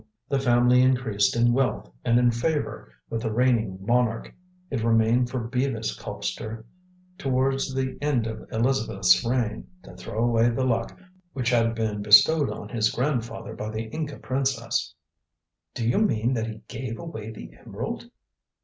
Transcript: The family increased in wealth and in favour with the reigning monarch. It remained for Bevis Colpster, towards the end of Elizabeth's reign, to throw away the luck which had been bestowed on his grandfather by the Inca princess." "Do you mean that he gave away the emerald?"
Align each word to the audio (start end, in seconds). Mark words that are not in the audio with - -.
The 0.29 0.39
family 0.39 0.81
increased 0.81 1.35
in 1.35 1.53
wealth 1.53 1.87
and 2.03 2.17
in 2.17 2.31
favour 2.31 2.91
with 3.11 3.21
the 3.21 3.31
reigning 3.31 3.77
monarch. 3.85 4.33
It 4.71 4.83
remained 4.83 5.29
for 5.29 5.39
Bevis 5.41 5.95
Colpster, 5.95 6.65
towards 7.19 7.71
the 7.71 7.99
end 8.01 8.25
of 8.25 8.51
Elizabeth's 8.51 9.23
reign, 9.23 9.67
to 9.83 9.95
throw 9.95 10.23
away 10.23 10.49
the 10.49 10.65
luck 10.65 10.97
which 11.33 11.51
had 11.51 11.75
been 11.75 12.01
bestowed 12.01 12.49
on 12.49 12.69
his 12.69 12.89
grandfather 12.89 13.53
by 13.55 13.69
the 13.69 13.89
Inca 13.89 14.17
princess." 14.17 14.95
"Do 15.75 15.87
you 15.87 15.99
mean 15.99 16.33
that 16.33 16.47
he 16.47 16.63
gave 16.67 16.97
away 16.97 17.29
the 17.29 17.51
emerald?" 17.63 18.05